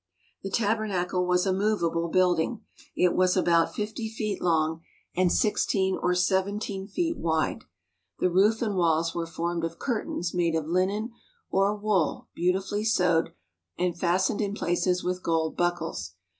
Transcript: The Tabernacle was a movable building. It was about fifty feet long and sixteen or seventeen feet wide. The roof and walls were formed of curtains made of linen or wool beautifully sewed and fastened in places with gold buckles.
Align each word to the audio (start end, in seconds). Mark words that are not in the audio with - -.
The 0.41 0.49
Tabernacle 0.49 1.27
was 1.27 1.45
a 1.45 1.53
movable 1.53 2.07
building. 2.07 2.61
It 2.95 3.15
was 3.15 3.37
about 3.37 3.75
fifty 3.75 4.09
feet 4.09 4.41
long 4.41 4.81
and 5.15 5.31
sixteen 5.31 5.95
or 6.01 6.15
seventeen 6.15 6.87
feet 6.87 7.19
wide. 7.19 7.65
The 8.17 8.31
roof 8.31 8.63
and 8.63 8.75
walls 8.75 9.13
were 9.13 9.27
formed 9.27 9.63
of 9.63 9.77
curtains 9.77 10.33
made 10.33 10.55
of 10.55 10.65
linen 10.65 11.11
or 11.51 11.75
wool 11.75 12.29
beautifully 12.33 12.83
sewed 12.83 13.35
and 13.77 13.95
fastened 13.95 14.41
in 14.41 14.55
places 14.55 15.03
with 15.03 15.21
gold 15.21 15.55
buckles. 15.55 16.15